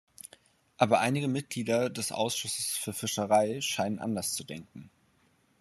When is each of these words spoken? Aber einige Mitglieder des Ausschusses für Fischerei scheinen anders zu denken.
Aber 0.77 0.99
einige 0.99 1.27
Mitglieder 1.27 1.91
des 1.91 2.11
Ausschusses 2.11 2.75
für 2.75 2.91
Fischerei 2.91 3.61
scheinen 3.61 3.99
anders 3.99 4.33
zu 4.33 4.43
denken. 4.43 4.89